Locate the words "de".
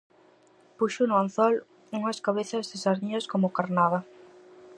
2.71-2.77